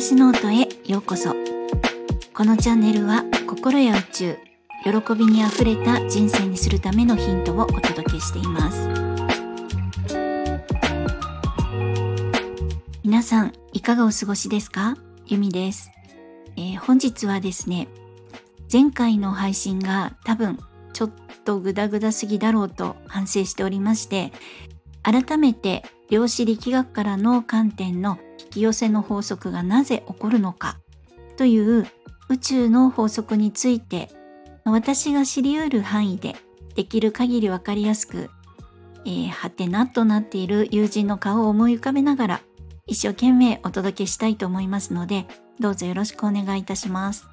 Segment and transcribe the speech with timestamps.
[0.00, 1.34] 私ノートへようこそ。
[2.32, 4.38] このチャンネルは心や宇宙
[4.82, 8.88] 喜びにあふれた人生にするためのヒントをお届けしています。
[13.04, 14.96] 皆さんいかがお過ごしですか？
[15.26, 15.90] ゆみです、
[16.56, 17.86] えー、本日はですね
[18.72, 20.58] 前回の配信が多分
[20.94, 21.12] ちょっ
[21.44, 24.32] とグダグダすぎだろうと反省しておりまして
[25.02, 28.18] 改めて量子力学からの観点の
[28.50, 30.78] 引き寄せの法則がなぜ起こるのか
[31.36, 31.86] という
[32.28, 34.08] 宇宙の法則について
[34.64, 36.34] 私が知り得る範囲で
[36.74, 38.28] できる限りわかりやすく、
[39.04, 42.40] えー、はてなとなっている友人の顔を思い浮かべながら
[42.86, 45.26] 一生懸命お届けしたいと思いますので
[45.60, 47.28] どうぞよろしくお願いいたします。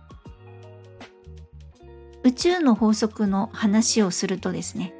[2.23, 4.93] 宇宙の法則の話をするとですね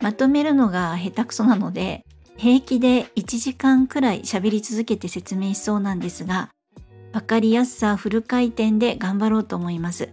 [0.00, 2.04] まとめるのが下手くそなので
[2.38, 6.50] 平気で1時間くらい喋り続けて説明しそうなんですが、
[7.12, 10.10] わかりやすさフル回転で頑張ろうと思います。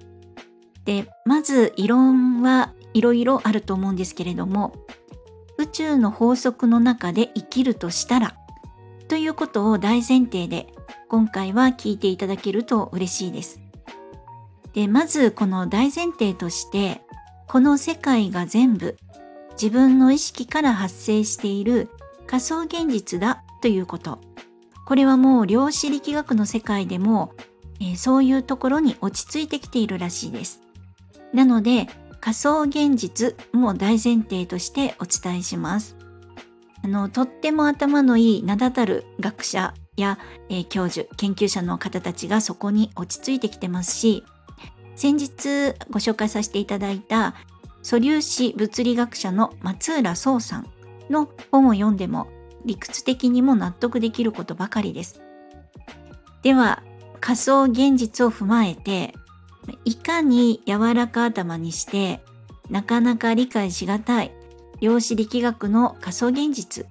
[0.86, 4.74] で、まず異論はいろいろあると思うんですけれども、
[5.60, 8.36] 宇宙の法則の中で生きるとしたら、
[9.08, 10.74] ということを大前提で
[11.10, 13.62] 今回は聞いていただけると嬉しいです。
[14.74, 17.02] で、まずこの大前提として、
[17.48, 18.98] この世界が全部
[19.62, 21.90] 自分の意識から発生している
[22.28, 24.20] 仮想現実だということ。
[24.86, 27.34] これはもう量子力学の世界でも、
[27.80, 30.62] えー、そういうところに落ち着いてきているらしいです。
[31.34, 31.88] なので
[32.22, 35.98] 仮想現実も大前提としてお伝えします。
[36.84, 44.24] あの、とっても頭のいい名だたる学者や、えー、教授、研究者の方たちがそこに落ち着いてきてますし、
[44.96, 47.36] 先日ご紹介させていただいた
[47.84, 50.68] 素粒子物理学者の松浦壮さん
[51.10, 52.28] の本を読んでも
[52.66, 55.22] 理屈的にも納得できることばかりです。
[56.42, 56.84] では
[57.20, 59.14] 仮想現実を踏まえて
[59.84, 62.22] いかに柔らか頭にして
[62.70, 64.32] なかなか理解しがたい
[64.80, 66.86] 量子力学の仮想現実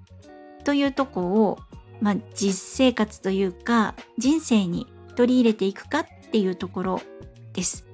[0.65, 1.59] というとこを、
[2.01, 7.01] まあ、実生活というか人生に取り入れていくかっていうところ
[7.53, 7.87] です。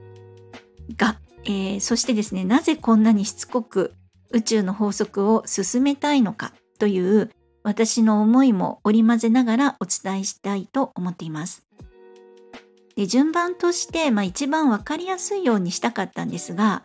[0.96, 3.94] が、えー、そしてですねなぜこんなにしつこく
[4.32, 7.30] 宇宙の法則を進めたいのかという
[7.62, 11.66] 私の思いも織り交ぜながらお伝えしたいと思っています。
[12.96, 16.82] で順番として、まあ、一番分かりやすいようにしたかったんですが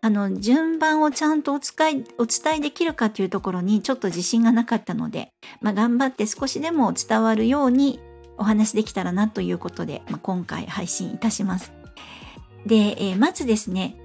[0.00, 7.98] あの順番をちゃんとお伝えお伝えできるかというところにちょっと自信がなかったので、まあ、頑張って少しでも伝わるように
[8.36, 11.72] お話できたらなということで、まあ、今回配信いたします。
[12.66, 13.96] で、えー、まずですね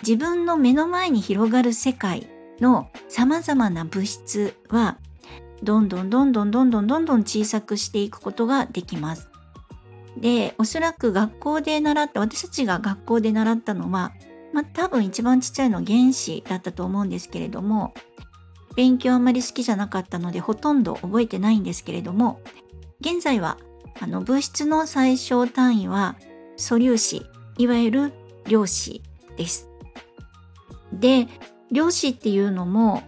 [0.00, 2.26] 自分の目の前に広がる世界
[2.60, 4.98] の様々な物質は
[5.62, 9.30] どんどんどんどんどんどんどんどん小さくしていくことができます。
[10.16, 14.12] で、おそらく学校で習った、私たちが学校で習ったのは、
[14.52, 17.94] まあ多分一番ちっちゃいの原子だったと思うんですけれども、
[18.76, 22.40] 勉強あんまり好きじゃなかったのでほとんど覚えてないんですけれども、
[23.00, 23.58] 現在は
[24.00, 26.16] あの物質の最小単位は
[26.56, 27.26] 素粒子、
[27.58, 28.12] いわゆる
[28.46, 29.02] 量子
[29.36, 29.71] です。
[30.92, 31.28] で
[31.70, 33.02] 漁師っていうのも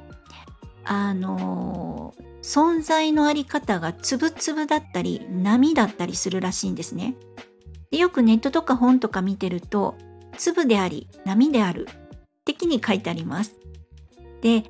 [0.84, 7.17] あの存在のあり方がつぶつぶだったり波だったりするらしいんですね。
[7.91, 9.95] でよくネットとか本とか見てると
[10.37, 11.89] 粒であり波である
[12.45, 13.56] 的に書いてあります。
[14.43, 14.65] で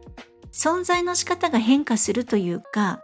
[0.52, 3.00] 存在の仕方が変化するというか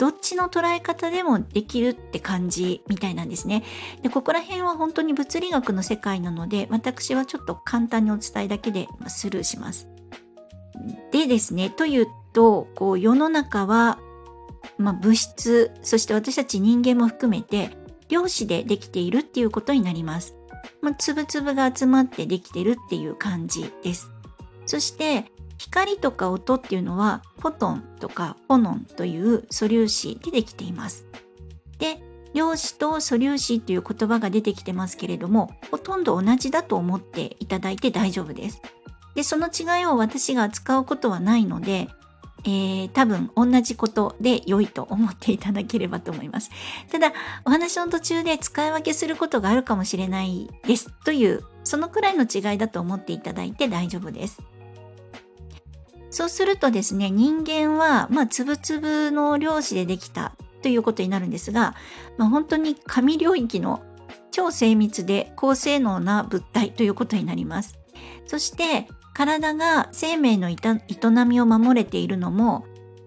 [0.00, 3.62] どっちの捉え方でもできるって感じみたいなんですね。
[4.00, 9.88] で、ここら辺は本当に物理学の世界なので、私はちょっと簡単にお伝えだけでスルーします。
[11.12, 13.98] でですね、というと、こう世の中は、
[14.78, 17.76] まあ、物質、そして私たち人間も含めて、
[18.08, 20.34] 量子でできているっていうことになります。
[20.80, 24.10] まあ、つぶつぶが集まってできてるっていう感じです。
[24.64, 25.26] そして、
[25.60, 31.04] 光とか音っていうのはフォトンとかフォノンという素粒子でできています。
[31.78, 31.98] で、
[32.32, 38.62] 量子と素粒子っていう言葉が出てきてますけれども、ほとんど同じだと思っていただいて大丈夫です。
[39.14, 41.88] で、その違いを私が扱うことはないので、
[42.44, 46.50] えー、多分同じことで良いと思っていただければと思います。
[46.90, 47.12] ただ、
[47.44, 54.40] お話の途中で使い分けすることがあるかもしれないですという、そのくらいの違いだと思っていただいて大丈夫です。
[56.10, 61.74] そうするとですね、人間は、まあ、つぶつぶの量子でできたということになるんですが、
[62.18, 63.82] まあ、本当に神領域の
[64.30, 67.78] 超精密で高性能な物体ということになります。
[68.26, 70.56] そして体が生命の営
[71.26, 72.64] みを守れているのも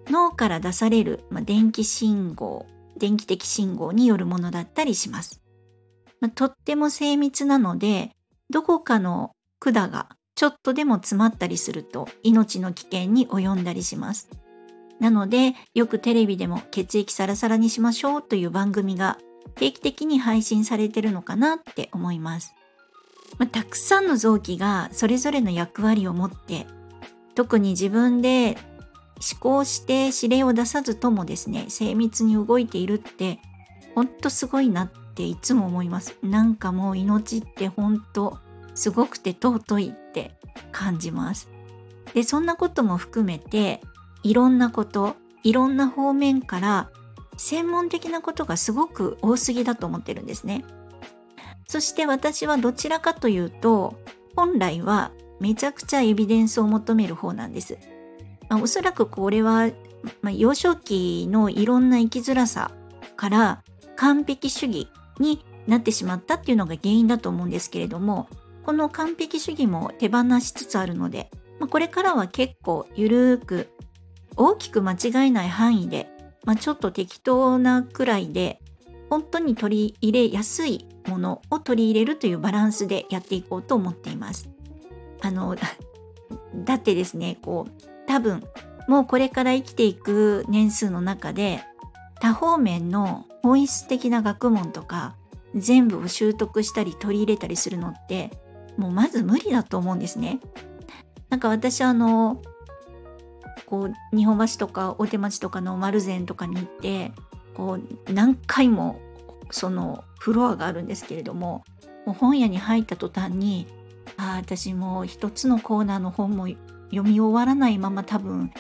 [0.08, 2.66] 脳から出される、まあ、電気信号
[2.98, 5.42] 電気的信号によるものだったりします。
[6.20, 8.12] まあ、とっても精密なので
[8.50, 14.30] どこかの管がちょっとでも詰まったりすると命の危険に及んだりします。
[15.00, 19.18] なのでよくテレビでも血液サラサラにしましょうという番組が
[19.56, 22.56] 定期的に配信されてるのかなって思います。
[23.38, 26.68] まあ、たくさんの臓器がそれぞれの役割を持って
[27.36, 28.58] 特に自分で
[29.32, 33.40] 思考して指令を出さずともですね精密に動いているって
[33.96, 38.38] ほんとすごいなっていつも思いますなんかもう命ってほんと
[38.76, 40.36] すごくて尊いって
[40.72, 41.50] 感じます
[42.14, 43.82] でそんなことも含めて
[44.24, 46.90] いろんなこといろんな方面から
[47.38, 50.64] 専門的なことがすごく多すぎだと思ってるんですね
[51.68, 53.96] そして私はどちらかというと
[54.36, 57.78] 本来はめちゃくちゃエビデンスを求める方なんです。
[58.50, 59.70] まあ、おそらくこれは、
[60.22, 62.72] まあ、幼少期のいろんな生きづらさ
[63.16, 63.64] から
[63.96, 64.88] 完璧主義
[65.20, 68.28] になってしまったっていうのが原因だと思うんですけれども
[68.66, 71.30] この完璧主義も手放しつつあるので、
[71.60, 73.70] まあ、これからは結構ゆるーく
[74.36, 76.10] 大きく間違えない範囲で、
[76.46, 78.60] まあ、ちょっと適当なくらいで
[79.10, 84.50] 本当に取り入れやすいものを取り入れるというバランスでやっていこうと思っています。
[85.22, 85.56] あの
[86.56, 88.44] だってですねこう多分
[88.88, 91.64] もうこれから生きていく年数の中で
[92.22, 95.16] 多方面の本質的な学問とか
[95.56, 98.32] 全部を習得したり取り入れたりするのって
[98.78, 100.40] もうまず無理だと思うんですね。
[101.30, 102.42] なんか私あの
[103.66, 107.12] こう日本橋とか大手町とかの丸善とかに行って
[107.56, 109.00] こう何回も
[109.50, 111.64] そのフロアがあるんですけれども
[112.06, 113.68] もう本屋に入った途端に
[114.18, 116.48] ああ私もう一つのコーナーの本も
[116.92, 118.52] 読み終わらないまま多分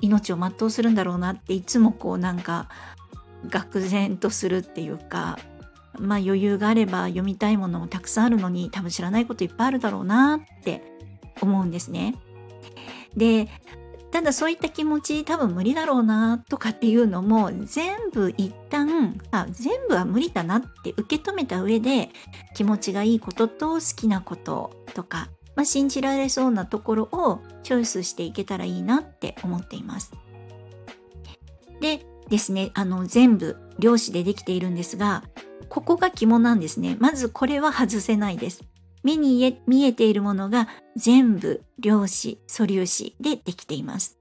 [0.00, 2.68] 命を全うするんだろうなっていつもこうなんか
[3.48, 5.38] 愕然とするっていうか
[5.98, 10.82] まあ余裕があれば読みたいものもたくさんあるのに多分知らないこといっぱいあるだろうなって
[11.40, 12.16] 思うんですね。
[13.16, 13.48] で
[14.14, 22.10] ただそういった気持ち多分無理だろうなとかっていうのも全部一旦あ全部は無理だなって受け止めた上で
[22.54, 30.12] 気持ちがいいことと好きなこととか、まあ、信じられそうなところをチョイスしていけたらいいなって思っています。
[31.80, 35.24] でですねあの全部量子でできているんですが
[35.68, 38.64] ここが肝なんですねまずこれは外せないです
[39.04, 40.66] 目に見えているものが
[40.96, 44.18] 全部量子素粒子でできています。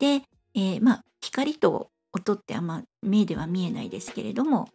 [0.00, 0.22] で、
[0.54, 4.68] えー、まあ光と音ってあんま目では見えないですけれども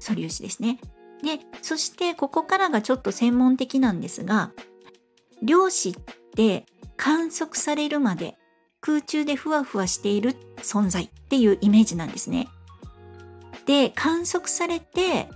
[0.00, 0.80] 素粒子ですね。
[1.22, 4.50] でそしてここからがちょっと専門的なんですが
[5.40, 5.94] 量子っ
[6.34, 6.66] て
[6.96, 8.36] 観測されるまで
[8.80, 12.48] 空中でふわふわしている存在っていうイメージなんですね。
[13.66, 15.28] で観測されて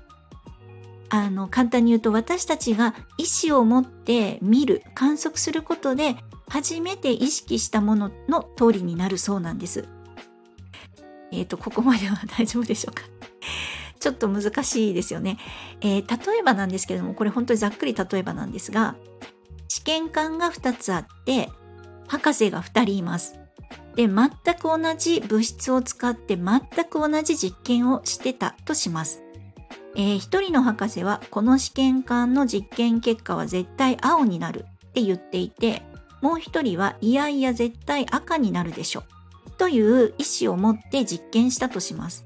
[1.11, 6.17] あの簡単に言うと私たちが意思を持って見る観測することで
[6.49, 9.87] 初めて意識したものの通りになるそうなんです。
[11.31, 13.03] えっ、ー、とここまでは 大丈夫でしょうか？
[14.01, 15.39] ちょっと難しいですよね、
[15.81, 18.95] えー、例えばなんですけどもこれ本当にざっくり例えばなんですが
[19.67, 21.51] 試験管が2つあって
[22.07, 23.35] 博士が2人います。
[23.99, 29.25] で全く同じ物質を使って全く同じ実験をしてたとします。
[29.97, 35.83] えー、一人の博士はこの試験管の実験結果は絶対青になるって言っていて
[36.21, 39.03] もう一人はいやいや絶対赤になるでしょ
[39.57, 42.25] という意思を持って実験したとします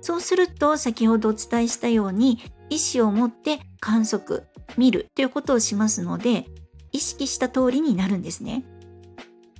[0.00, 2.38] そうすると先ほどお伝えしたように
[2.70, 4.44] 意思を持って観測
[4.78, 6.46] 見るということをしますので
[6.92, 8.64] 意識した通りになるんですね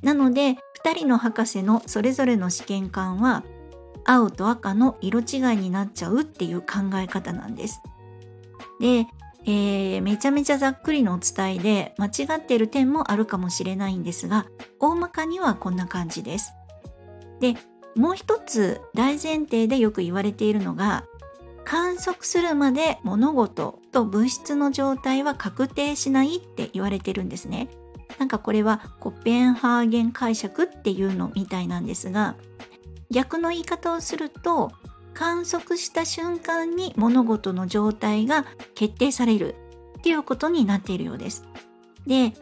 [0.01, 3.45] なので2人の博士のそれぞれの試験管は
[4.05, 7.83] 青と赤の色違いになっちゃうっていう考え方なんです。
[8.81, 9.07] で、
[9.45, 14.47] えー、めちゃめちゃざっくりのお伝えで間違ってる点もあるかもしれないんですが
[14.81, 16.53] 大まかにはこんな感じです。
[17.41, 17.55] で
[17.95, 21.05] もう一つ大前提でよく言われているのが
[21.65, 27.69] 観測するまで物事と物質の状態は確定しないって言われてるんですね。
[28.19, 32.37] なんかこれはコペンハーゲン解釈っていうのみたいなんですが
[33.11, 34.73] 逆の言い方をすると
[35.15, 38.45] 観測した瞬間に物事の状態が
[38.75, 39.55] 決定される
[39.99, 41.45] っていうことになっているようです。
[42.07, 42.33] で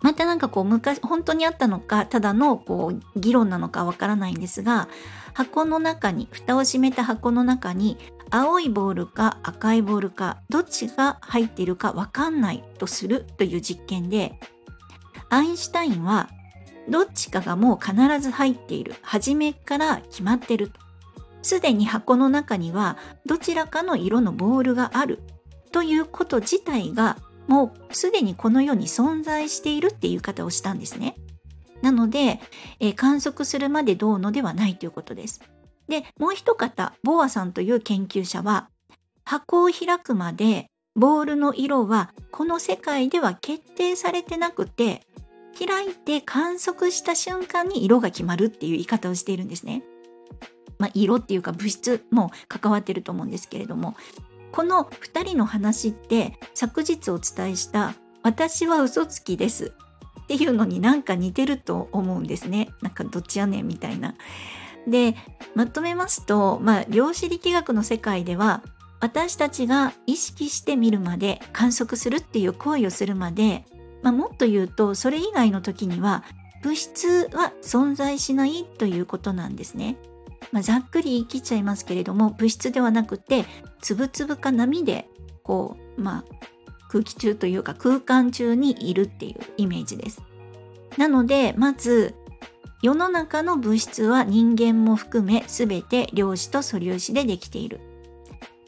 [0.00, 4.88] またなんかこう昔本当にあったのかただのこう議論なのかわからないんですが
[5.38, 7.96] 箱の中に蓋を閉めた箱の中に
[8.28, 14.40] 青いボールか赤いボールかどっちが入っているかわかんないとするという実験で
[15.30, 16.28] アインシュタインは
[16.88, 18.96] どっちかがもう必ず入っている。
[19.02, 20.72] 初めから決まってる
[21.42, 25.20] すでに箱の中にはどちらかの色のボールがある。
[25.70, 27.16] ということ自体が
[27.46, 31.14] もうすでにこの世に存在しているっていう言い方をしたんですね。
[31.82, 32.40] なので、
[32.80, 35.40] えー、観測するまでどうのではないということです。
[35.88, 38.68] で、もう一方、ボアさんという研究者は、
[39.24, 45.02] 箱を開くまでボールの色はこの世界では決定されてなくて、
[45.58, 49.82] 開いて観測した瞬間に色が決まるっていう言い方をしているんですね。
[50.78, 53.96] まあ、色っていうか物質も関わってると思うんですけれども、
[54.52, 59.72] この2人の話って昨日お伝えした「私は嘘つきです」
[60.28, 62.68] っていうのになんか似てると思うんですね。
[62.82, 64.14] なんかどっちやねんみたいな。
[64.86, 65.16] で
[65.54, 68.62] まとめますと、まあ、量子力学の世界では
[69.00, 73.64] 私たちが意識してみるまで観測するっていう行為をするまで、
[74.02, 76.24] まあ、もっと言うとそれ以外の時には
[76.62, 79.96] 物質は存在しないということなんですね。
[80.52, 83.44] まあ、ざっくり言い切っちゃいますけれども物質ではなくて
[83.80, 85.08] つぶつぶか波で
[85.42, 86.24] こうまあ
[86.88, 90.22] 空気中というか空間中にいるっていうイメージです。
[90.96, 92.14] なのでまず
[92.82, 97.80] 世の中の物質は人間も含め全て量子と素粒子でできている。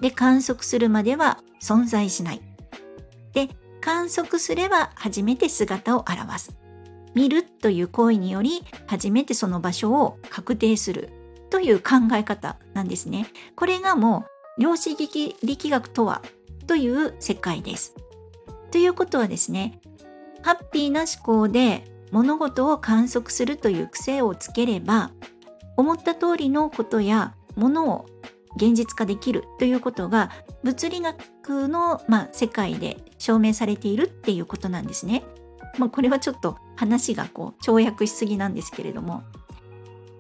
[0.01, 2.43] で観測するまでは存在しない。
[3.33, 3.49] で
[3.81, 6.57] 観測すれば初めて姿を現す。
[7.15, 11.11] 見るという行為により初めてその場所を確定する
[11.51, 13.27] という考え方なんですね。
[13.57, 14.27] これがも
[14.59, 15.37] う量子力
[15.71, 16.23] 学とは
[16.67, 17.95] という世界です。
[18.71, 19.81] ということはですね、
[20.43, 25.11] ハッピーな思考で物事を観測するという癖をつければ、
[25.77, 28.07] 思った通りのことやものを
[28.57, 30.31] 現実化できるということが
[30.63, 35.23] 物理学の、まあ、世界で証明されているっていうことなんですね。
[35.79, 39.23] まあ、これはちょっと話がこう跳躍しすぎなんですけれども。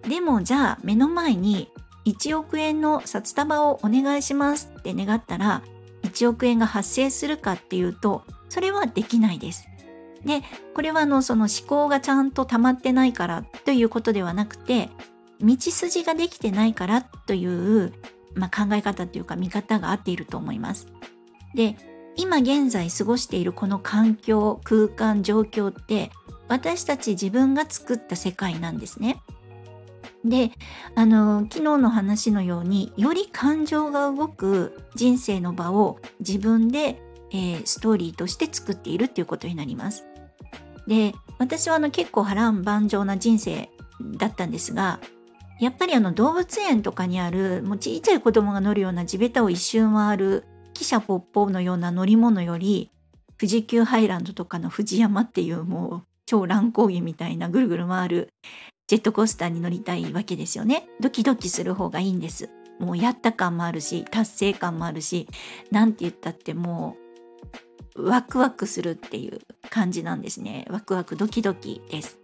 [0.08, 1.70] でもじゃあ目の前に
[2.06, 5.62] 1億円の札束をお願いしますって願ったら
[6.02, 9.66] 1億円が発生するかっていうとそれはできないです。
[10.24, 10.42] で
[10.74, 14.90] これはあのその思考がちゃんと溜まってないからということではなくて
[15.40, 17.94] 道筋ができてないからという、
[18.34, 20.88] まあ、考え方というか見方が合っていると思います。
[21.54, 21.76] で
[22.16, 26.10] 今現在過ごしているこの環境空間状況って
[26.48, 29.22] 私たち自分が作った世界なんですね。
[30.24, 30.50] で
[30.96, 37.00] あの昨日の話のようにより感情が動く人生の場を自分で、
[37.30, 40.04] えー、ストーリーとして作っているっていうことになります。
[40.86, 43.70] で私はあの結構波乱万丈な人生
[44.18, 44.98] だったんですが
[45.60, 50.44] やっぱりあの動物園とかにあるもうちっちゃい子供が乗るような地べたを一周回る
[50.74, 52.90] 汽車ポッポのような乗り物より
[53.38, 58.28] 富士急ハイランドとかの富士山っていうもう超乱高下みたいなぐるぐる回る
[58.86, 60.88] ジェットコースターに乗りたいわけですよね。
[60.98, 62.50] ドキドキする方がいいんです。
[62.80, 65.28] もうやった感もあるし達成感もあるし
[65.70, 66.99] 何て言ったってもう
[67.96, 70.66] ワクワクするっていう感じなんですね。
[70.70, 72.18] ワクワクドキドキです。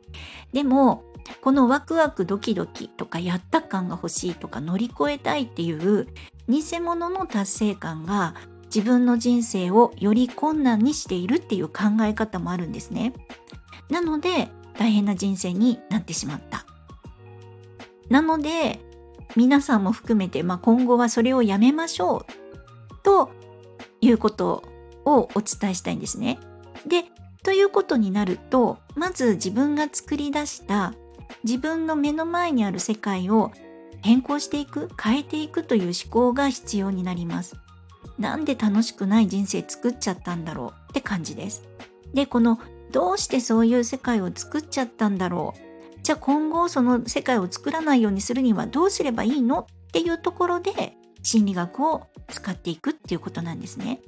[0.53, 1.05] でも、
[1.41, 6.07] このワクワクドキドキとかやった感が欲しいとか乗り越えたいっていう
[6.49, 8.35] 偽物の達成感が
[8.67, 13.13] 自分の人生をより困難にしているっていう考え方もあるんですね。
[13.91, 16.65] なので大変な人生になってしまった。
[18.09, 18.81] なので
[19.35, 23.31] 皆さんも含めて、まあ、今後はそれをやめましょうと
[24.01, 24.63] いうこと
[25.07, 26.39] をお伝えしたいんですね。
[26.87, 27.05] で
[27.43, 30.93] ということになるとまず自分が作り出した
[31.45, 33.53] 自分の目の前にある世界を
[34.03, 37.57] 変更していく変えていくという思考が必要になります。
[38.19, 40.91] なんで楽しくない人生作っちゃったんだろう？
[40.91, 41.69] って感じです。
[42.15, 42.59] でこの
[42.93, 46.03] どうしてそういう世界を作っちゃったんだろう？
[46.03, 49.61] じゃあ今後その世界を作らないようにするにはどうすればいいの？
[49.61, 54.01] っていうところで心理学を使っていくっていうことなんですね。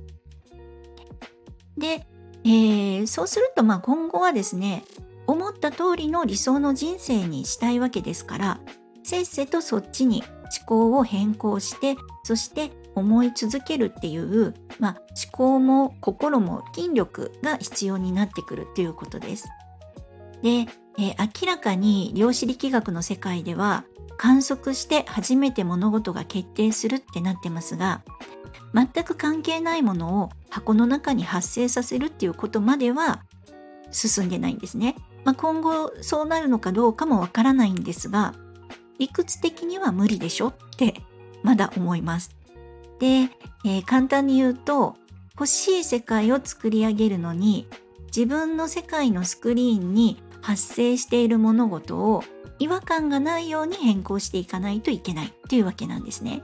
[1.78, 2.06] で、
[2.44, 4.84] えー、そうするとまあ今後はですね
[5.26, 8.60] 思った通りの理想の人生にしたいわけですから
[9.02, 10.22] せっせとそっちに
[10.58, 19.48] 思考を変更してそして思い続けるっていう、まあ、思考も心も筋力が必要になってくるっていうことです。
[20.42, 20.66] で、
[20.98, 23.84] えー、明らかに量子力学の世界では
[24.16, 28.02] 観測して初めて物事が決定するってなってますが
[28.74, 33.22] 全く関係ないものを箱の中に発生させるっていうことまでは
[33.90, 34.96] 進んでないんですね。
[35.24, 38.34] まあ、今後そうなるのかどうかもわからないんですが
[38.98, 41.02] 理屈的には無理でしょって
[41.42, 42.36] まだ思います。
[42.98, 43.30] で、
[43.64, 44.96] えー、簡単に言うと
[45.34, 47.68] 欲しい世界を作り上げるのに
[48.06, 52.24] 自分の世界のスクリーンに発生している物事を
[52.58, 56.42] 違和感がないように変更していかないといけないというわけなんですね。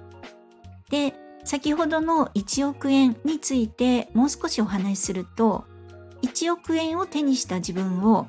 [0.90, 1.14] で
[1.44, 5.64] 先ほどの1億円についてもう少しお話しすると
[6.22, 8.28] 1億円を手にした自分を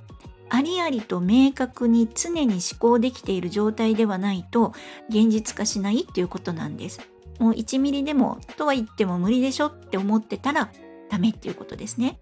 [0.50, 4.74] ありありと明確に常に思考できている状態ではないと
[5.10, 7.00] 現実化しないっていうことなんです。
[7.39, 10.69] もう1ミリでもとは言っても無理でしょって思ってたら
[11.10, 12.19] ダメっていうことですね。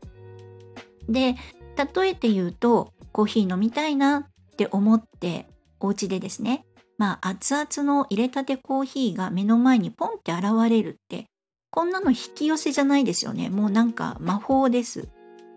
[1.09, 1.35] で、
[1.75, 5.47] 例えて言うとコーヒー飲みたいなって思って
[5.79, 6.65] お家でですね、
[6.97, 11.25] まあ熱々の入れたてコーヒーが目の前にポンって現れるって
[11.73, 13.49] こんなの引き寄せじゃないですよね。
[13.49, 15.07] もうなんか魔法です。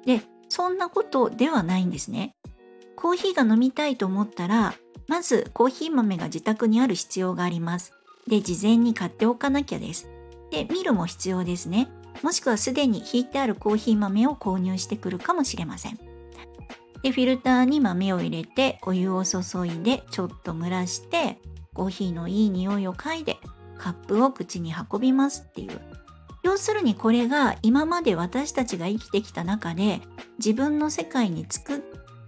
[0.06, 2.32] で、そんなことではないんですね。
[2.96, 4.72] コーヒーが飲みたいと思ったら、
[5.08, 7.92] まずコーヒー豆が自宅にある必要があります。
[8.26, 10.08] で、事前に買っておかなきゃです。
[10.50, 11.88] で、ミルも必要ですね。
[12.22, 15.98] もしくはすでに引いてあるコーヒー豆を購入してくるかもしれません。
[17.02, 21.38] で、フィルターに豆を入れて、お湯を注いで、ちょっと蒸らして、
[21.74, 23.36] コーヒーのいい匂いを嗅いで、
[23.78, 25.80] カップを口に運びますっていう。
[26.42, 30.00] 要するにこれが今まで私たちが生きてきた中で
[30.38, 31.80] 自分の世界に作っ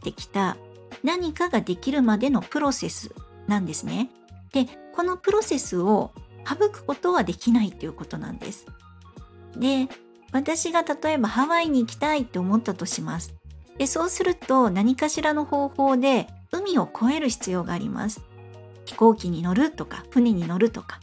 [0.03, 0.57] てきた
[1.05, 3.15] 何かができるまでのプロセス
[3.47, 4.11] なんですね。
[4.53, 6.11] で、このプロセスを
[6.45, 8.67] 省くことはできないということなんです。
[9.57, 9.89] で、
[10.33, 13.38] 私が例えばハワイに行きたいと思ったとします。
[13.79, 18.21] で、そうすると何かしらの方法で海を越える必要があります。
[18.85, 21.01] 飛行機に乗るとか船に乗るとか、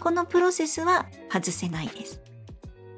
[0.00, 2.20] このプロセスは外せないです。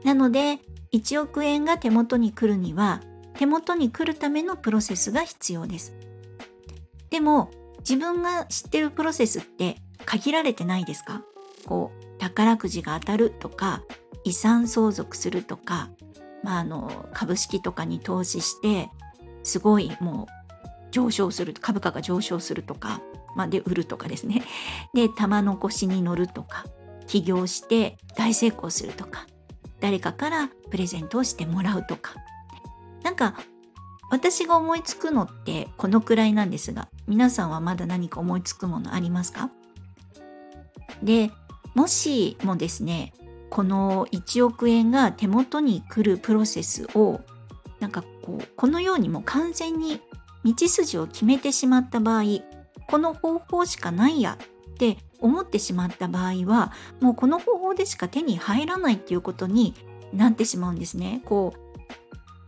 [0.05, 0.61] なので、
[0.93, 3.01] 1億円が手元に来るには、
[3.35, 5.95] 手元に来るためのプロセスが必要です。
[7.11, 11.23] でも、自分が知ってるプロセスって限られてないですか？
[11.67, 13.83] こう、宝くじが当たるとか、
[14.25, 15.91] 遺産相続するとか、
[16.43, 18.91] まあ、あの、株式とかに投資して、
[19.47, 23.01] すごいもう上昇する株価が上昇するとか、
[23.37, 24.43] まあ、で売るとかですね。
[24.93, 26.65] で玉残しに乗るとか
[27.07, 29.27] 起業して大成功するとか
[29.81, 32.15] 誰かからプレゼントをしてもらうとか。
[33.03, 33.35] なんか
[34.11, 39.51] 私が思いつくのってこのくらいなんですが皆さんはまだ何か思いつくものありますか？
[41.05, 41.31] で
[41.75, 43.13] もしもですね
[43.49, 47.21] この1億円が手元に来るプロセスを
[47.87, 50.01] なんかこうこのようにもう完全に
[50.45, 52.25] 道筋を決めてしまった場合
[52.89, 54.39] この方法しかないや
[54.73, 59.73] って思ってしまった場合はもうこの方法でしか手に入らないっていうことに
[60.13, 61.23] なってしまうんですね。
[61.27, 61.81] こう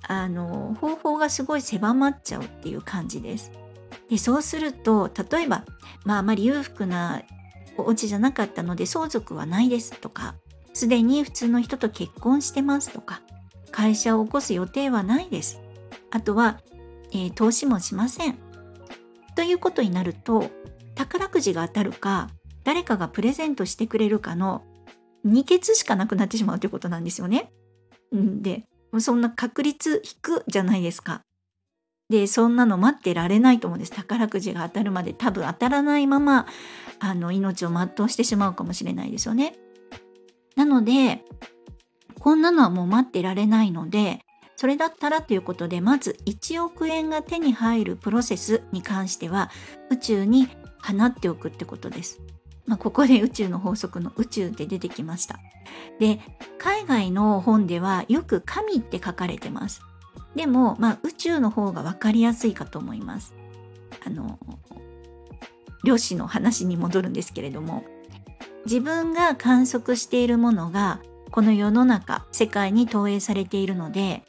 [0.03, 3.53] あの方法がすごい狭まっちゃうっていう感じです。
[4.11, 5.64] でそうすると例えば、
[6.05, 7.22] まあ、あまり裕福な
[7.77, 10.35] お家じゃなかったので相続はないですとか
[10.72, 13.22] すでに普通の人と結婚してますとか
[13.70, 15.61] 会社を起こす予定はないです
[16.11, 16.61] あとは、
[17.12, 18.38] えー、投資もしません
[19.37, 20.50] ということになると
[20.94, 22.28] 宝くじが当たるか
[22.64, 24.62] 誰かがプレゼントしてくれるかの
[25.26, 27.50] 2欠しかなくなってしまうということなんですよね。
[28.12, 28.64] で
[28.98, 31.22] そんな確率引くじゃないですか。
[32.09, 36.46] でそんなの待ってられないと思うんです宝くじが当たるまで多分当たらないまま
[37.00, 39.54] あの命を全うしてしまうかもしれないですよね。
[40.57, 41.24] なので
[42.29, 44.21] こんなのはもう待ってられないので
[44.55, 49.51] それだったらということでまず1億円が手に入るプロセスに関しては
[49.91, 52.21] 宇宙に放っておくってことです。
[52.67, 55.41] まあ、ここで宇宙の法則の宇宙って出てきました。
[55.99, 56.21] で
[56.59, 59.81] 海外の本ではよく神って書かれてます。
[60.37, 63.35] でも、まあ、宇宙の方が分かりやすいかと思います。
[64.07, 64.38] あの
[65.83, 67.85] 量子の話に戻るんですけれども
[68.67, 74.23] 自分が観測しているものがこの世の中世界に投影されているので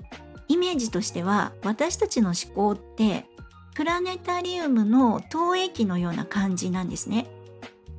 [0.48, 3.26] イメージとしては私たちの思考って
[3.76, 7.28] プラネタリウムの投影機のような感じなんですね。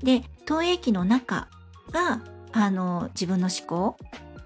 [0.02, 1.48] で投影機の中
[1.90, 3.96] があの自分の思考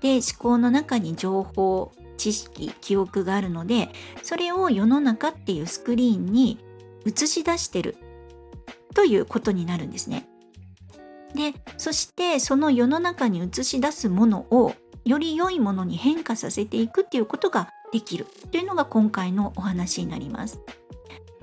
[0.00, 3.88] で思考の中に情報知識記憶があるので
[4.22, 6.58] それを世の中っていうスクリーンに
[7.06, 7.96] 映し出してる
[8.94, 10.28] ということになるんですね。
[11.34, 14.72] でそしてその世の中に映し出すものを
[15.04, 20.60] より良いものに変化させていくっていうことができるというのが今回のお話になります。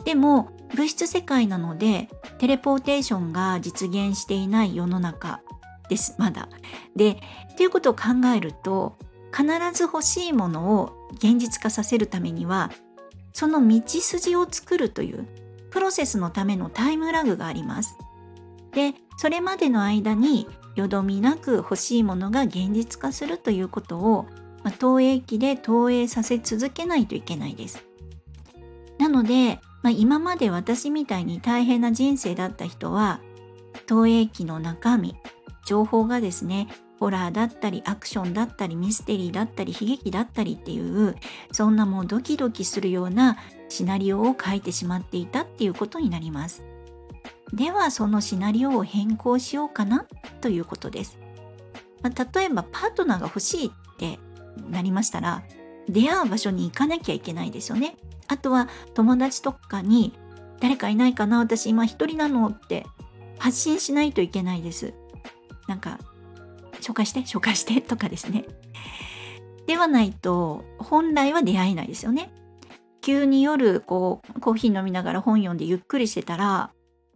[0.04, 5.42] でも物質世界なのでテレポーテーションが実現していない世の中
[5.90, 6.50] ですまだ。
[6.96, 7.22] で
[7.58, 8.98] ということを考えると
[9.32, 12.72] 必ず欲しいものを現実化させるためには
[13.34, 15.28] その道筋を作るという
[15.70, 17.96] プロセスのためのタイムラグがあります。
[18.74, 24.26] でそれまでの間によどみなく欲しいものが現実化するということを、
[24.64, 27.84] まあ、投影機で投影させ続けないといけないです。
[28.98, 33.20] なのでまあ、今まで私みたいに大変な人生だった人は
[33.88, 35.16] 投影機の中身
[35.66, 36.68] 情報がですね
[37.00, 41.16] ホラーだったりアクションだったりミステリーだったり悲劇だったりっていう
[41.52, 43.38] そんなもうドキドキするような
[43.70, 46.64] シナリオを書いてしまっていたっていうことになります。
[47.54, 50.06] ではそのシナリオを変更しようかな
[50.40, 51.20] ということです。
[52.02, 54.20] まあ、例えばパートナーが欲しいって
[54.70, 55.44] なりましたら
[55.88, 57.96] 出会う場所に行かなきゃいけないですよね。
[58.28, 60.18] あとは友達とかに
[60.60, 62.86] 誰かいないかな私今一人なのって
[63.40, 64.94] 発信しないといけないです。
[65.68, 66.00] なんか
[66.80, 68.46] 紹介して紹介してとかですね。
[69.68, 72.32] ではないと本来は出会えないですよね。
[73.02, 76.72] 急に夜こうコーヒー飲みながら本読んでゆっくりしてたら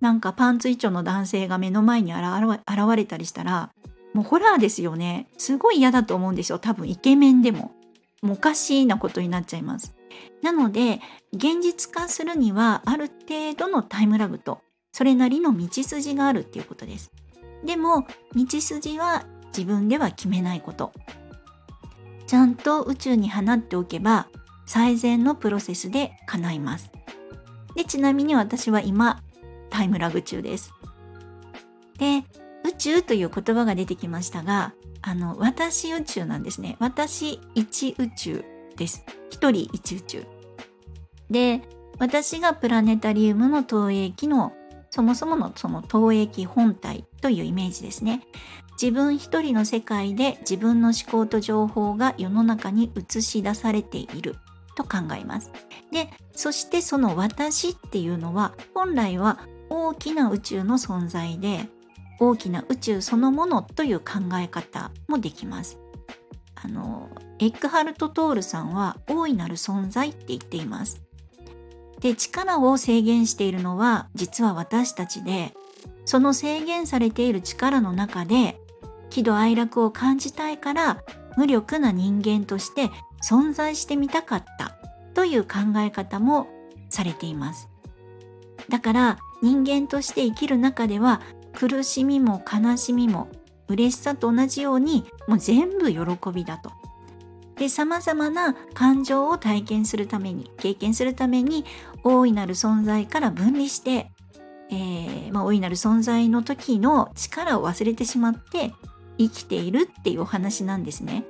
[0.06, 2.24] なんかパンツ一丁の男性が目の前に現
[2.96, 3.72] れたりしたら
[4.14, 5.28] もうホラーですよね。
[5.36, 6.60] すごい嫌だと思うんですよ。
[6.60, 7.72] 多分イケメンでも。
[8.22, 9.96] もおかしいなことになっちゃいます。
[10.44, 11.02] なので
[11.34, 14.60] 現実化するにはある程度のタイムラグと
[14.92, 17.12] それなりの道筋があるっていうことです。
[17.66, 20.94] でも道筋は自分では決めないこと。
[22.28, 24.28] ちゃんと宇宙に放っておけば
[24.68, 26.92] 最善のプロセスで叶います。
[27.76, 29.24] でちなみに私は今
[29.76, 30.74] タイムラグ中です。
[31.98, 32.24] で
[32.64, 36.78] 宇宙という言葉が出てきましたがあの私宇宙なんですね。
[36.80, 38.46] 私一宇宙
[38.78, 39.06] です。
[39.30, 40.24] 一人一宇宙。
[41.30, 41.62] で
[42.00, 44.54] 私がプラネタリウムの投影機の
[44.92, 48.22] そもそものその投影機本体というイメージですね。
[48.82, 54.38] 自分一人の世界で自分の思考と情報が世の中に映し出されている。
[54.76, 55.52] と考えます。
[55.92, 61.68] でそしてその私っていうのは本来は大きな宇宙の存在で
[62.20, 65.80] 大きな宇宙そのものという考え方もできます。
[66.56, 71.02] あのエッグハルト・トールさんは大いなる存在って言っています。
[72.00, 75.54] で力を制限しているのは実は私たちで
[76.06, 78.60] その制限されている力の中で
[79.10, 81.04] 喜怒哀楽を感じたいから
[81.38, 82.92] 無力な人間として
[83.24, 84.78] 存在してみたかった
[85.14, 86.48] という考え方も
[86.90, 87.70] されています。
[88.70, 91.22] だから人間として生きる中では
[91.54, 93.28] 苦しみも悲しみも
[93.68, 96.02] 嬉しさと同じようにもう全部喜
[96.34, 96.72] びだと。
[97.56, 101.64] で様々な感情を体験するために経験するために
[102.04, 104.10] 大いなる存在から分離して、
[104.72, 108.74] えー、まあ、大いなる存在の時の力を忘れてしまって
[109.20, 111.24] 生きているっていうお話なんですね。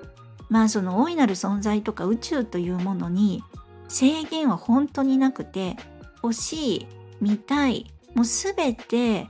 [0.47, 3.43] まあその大いなる存在とか宇宙というものに
[3.89, 5.75] 制限は本当になくて
[6.23, 6.87] 欲しい
[7.19, 9.27] 見たいもう全て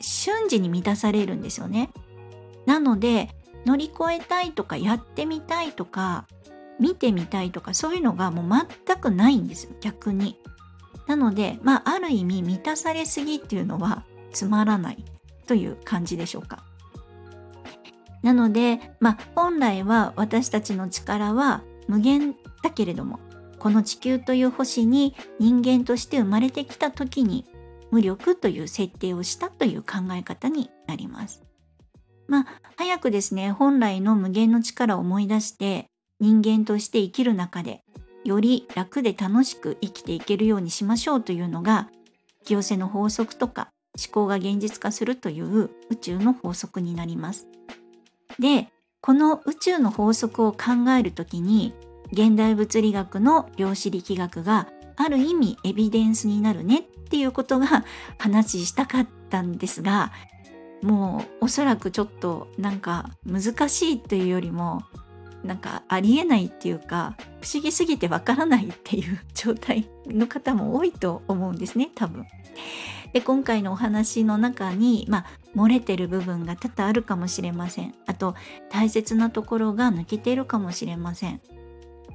[0.00, 1.90] 瞬時に満たされるんですよね。
[2.66, 3.30] なので
[3.64, 6.26] 乗り越えたいとかやってみたいとか
[6.78, 10.38] 見てみたいとかそういうのがもう全くないんですよ逆に。
[11.06, 15.04] なのでまあある意味満たされすぎっていうのはつまらない
[15.46, 16.62] という感じでしょうか。
[18.22, 23.20] なのでまあ本来は私たちの力は無限だけれども
[23.66, 27.44] この地球という星に人間として生まれてきた時に
[27.90, 31.42] 無力という設定をしたという考え方になります。
[32.28, 37.82] まあ早くですね本来の無限の力を思い出して人間として生きる中で
[38.24, 41.88] より楽で楽しく生きていけるようにしましょうというのが
[42.42, 47.48] 引き寄せの法則とか思考が現実化するという宇宙の法則になります。
[48.38, 48.68] で
[49.00, 51.74] この宇宙の法則を考える時に
[52.12, 57.84] 現代物理学の量子力学がある意味エビデンスになるねっていうことが
[58.18, 60.12] 話したかったんですが
[60.82, 64.82] もうおそらくちょっとなんか難しいというよりも
[65.44, 72.26] なんかありえないっていうか不思議すぎてわからないっていう状態の方も多いと思うんですね多分。
[73.12, 78.34] で今回のお話の中に、まあ、漏れてる部分が多々あるかもしれませんあと
[78.70, 81.40] 大切なところが抜けてるかもしれません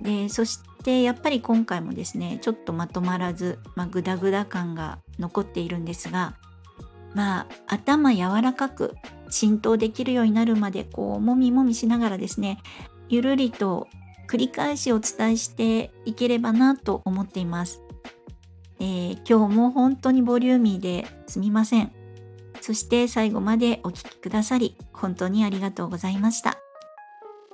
[0.01, 6.35] でそしてやっぱり今回もですねちょっとまとまらず、まあ、グダグダ感が残っているんですが
[7.13, 8.95] まあ頭柔らかく
[9.29, 12.57] 浸透できるようになるまでこうもみもみしながらですね
[13.09, 13.87] ゆるりと
[14.27, 17.81] 繰り返しお伝えしていければなと思っています、
[18.79, 21.91] えー、今日も本当にボリューミーですみません。
[22.61, 26.57] そして最後までお聴きくださり本当にありがとうございました。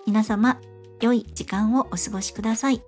[0.06, 0.60] 皆様
[1.02, 2.82] 良い時間をお過ごしください。